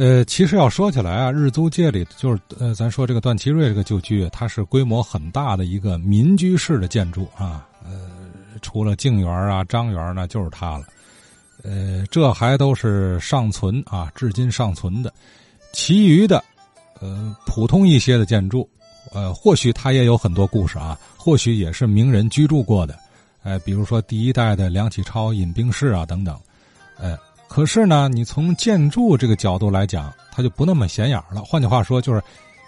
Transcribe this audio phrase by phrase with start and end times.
[0.00, 7.68] 呃，其实要说起来啊，日租界里就是呃，咱说这个段祺瑞这个旧居，它是规模很大的一个民居式的建筑啊。
[7.84, 8.08] 呃，
[8.62, 10.86] 除了静园啊、张园呢，就是它了。
[11.62, 15.12] 呃，这还都是尚存啊，至今尚存的。
[15.74, 16.42] 其余的，
[16.98, 18.66] 呃，普通一些的建筑，
[19.12, 22.98] 呃，或许它也有很多故事啊，或许也是名人居住过的。
[23.42, 26.34] 哎，比如说第一代的梁启超饮冰室啊，等等。
[26.96, 27.18] 呃，
[27.50, 31.42] 可是呢，你从建筑这个角度来讲，它就不那么显眼了。
[31.44, 32.22] 换句话说，就是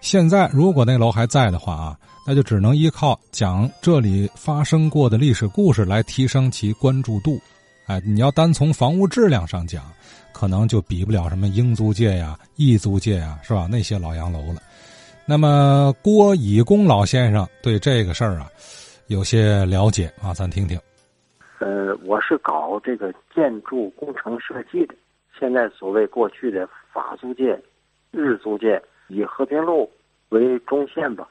[0.00, 7.40] 现在如果那楼还在的话啊，那就只能依靠讲这里发生过的历史故事来提升其关注度。
[7.86, 9.82] 哎，你要单从房屋质量上讲，
[10.32, 13.66] 可能就比不了什么英租界呀、义租界呀，是吧？
[13.68, 14.62] 那些老洋楼了。
[15.26, 18.48] 那么郭以公老先生对这个事儿啊，
[19.08, 20.78] 有些了解啊，咱听听。
[21.58, 24.94] 呃，我是搞这个建筑工程设计的。
[25.36, 27.60] 现在所谓过去的法租界、
[28.12, 29.90] 日租界，以和平路
[30.28, 31.28] 为中线吧。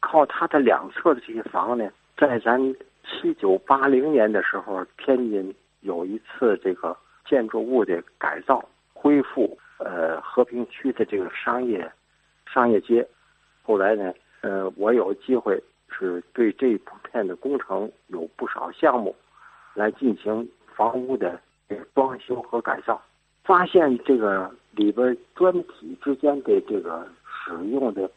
[0.00, 2.60] 靠它的两侧的这些房呢，在咱
[3.04, 11.88] 七九八零年的时候，天津有一次这个建筑物的改造、恢复，呃，和平区的这个商业
[12.52, 13.06] 商业街。
[13.62, 19.14] 后来呢，呃，我有机会是对这一片的工程有不少项目。
[19.78, 21.40] 来进行房屋的
[21.94, 23.00] 装修和改造，
[23.44, 28.10] 发现这个里边砖体之间的这个使用的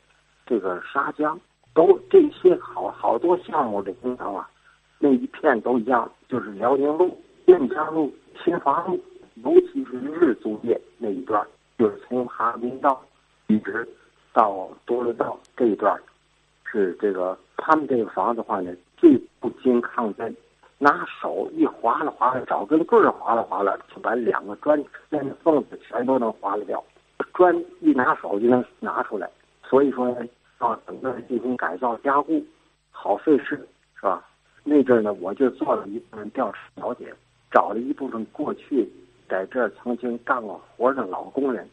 [0.47, 1.37] 这个砂浆，
[1.75, 4.49] 都这些好好多项目的工程啊，
[4.97, 8.11] 那一片都一样，就是辽宁路、燕江路、
[8.43, 8.99] 新华路，
[9.43, 11.45] 尤其是日租界那一段，
[11.77, 12.99] 就是从哈尔滨道
[13.45, 13.87] 一直
[14.33, 15.95] 到多伦道这一段，
[16.65, 20.35] 是这个他们这个房子的话呢，最不经抗震。
[20.83, 26.83] 拿手一划拉划拉，找根棍儿划拉划拉，就把两个砖之间的缝子全都能划拉掉。
[27.35, 29.29] 砖一拿手就能拿出来，
[29.63, 30.09] 所以说
[30.59, 32.43] 要整个进行改造加固，
[32.89, 34.27] 好费事，是吧？
[34.63, 37.13] 那阵儿呢，我就做了一部分调查了解，
[37.51, 38.89] 找了一部分过去
[39.29, 41.69] 在这儿曾经干过活的老工人，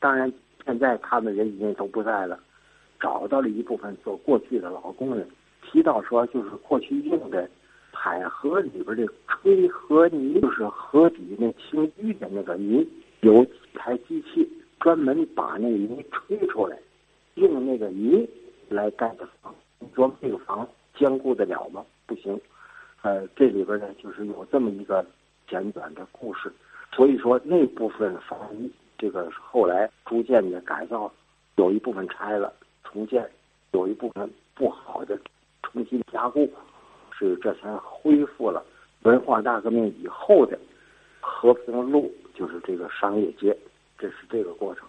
[0.00, 0.32] 当然
[0.64, 2.40] 现在他们人已经都不在了，
[2.98, 5.28] 找到了一部分做过去的老工人，
[5.60, 7.46] 提到说就是过去用的。
[8.06, 12.86] 海河里边的吹河泥，就是河底那清淤的那个泥，
[13.22, 16.78] 有几台机器专门把那个泥吹出来，
[17.34, 18.24] 用那个泥
[18.68, 19.52] 来盖的房。
[19.80, 21.84] 你说这个房坚固得了吗？
[22.06, 22.40] 不行。
[23.02, 25.04] 呃，这里边呢，就是有这么一个
[25.48, 26.52] 简短的故事。
[26.94, 31.12] 所以说那部分房屋，这个后来逐渐的改造，
[31.56, 32.52] 有一部分拆了
[32.84, 33.28] 重建，
[33.72, 35.18] 有一部分不好的
[35.64, 36.48] 重新加固。
[37.18, 38.64] 是这才恢复了
[39.02, 40.58] 文化大革命以后的
[41.20, 43.56] 和平路，就是这个商业街，
[43.98, 44.84] 这是这个过程。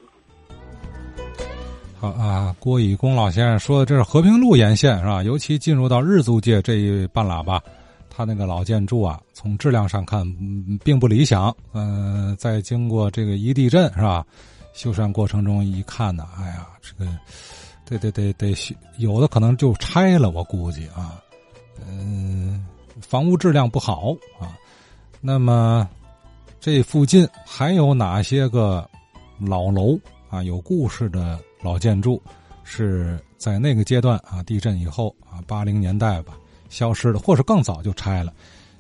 [2.00, 5.24] 好啊，郭以公老先生说的这是和平路沿线是吧？
[5.24, 7.60] 尤其进入到日租界这一半喇叭，
[8.10, 10.24] 他那个老建筑啊，从质量上看
[10.84, 11.56] 并不理想。
[11.74, 14.26] 嗯，在经过这个一地震是吧？
[14.74, 17.10] 修缮过程中一看呢，哎呀，这个
[17.84, 18.54] 得得得得，
[18.98, 21.20] 有的可能就拆了，我估计啊。
[21.86, 22.66] 嗯，
[23.02, 24.58] 房屋质量不好啊。
[25.20, 25.88] 那么，
[26.60, 28.90] 这附近还有哪些个
[29.40, 30.00] 老楼
[30.30, 30.42] 啊？
[30.44, 32.22] 有故事的老建筑，
[32.64, 36.38] 是在那个阶段啊，地震以后啊，八零年代吧，
[36.70, 38.34] 消失的，或是更早就拆了，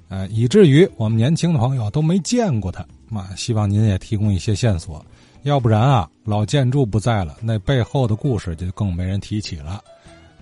[0.09, 2.85] 呃，以至于我们年轻的朋友都没见过它。
[3.09, 5.03] 嘛，希望您也提供一些线索，
[5.43, 9.81] 要不然啊，老建筑不在了，那背后的故事就更没人提起了。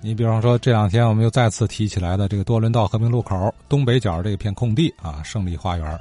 [0.01, 5.99] 你比方说，这两天我们又再次提起来的这个多伦道和平路口东北角这片空地啊，胜利花园。